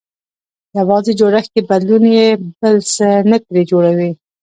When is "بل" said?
2.59-2.75